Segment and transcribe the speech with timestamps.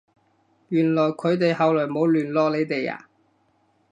[0.69, 3.07] 原來佢哋後來冇聯絡你哋呀？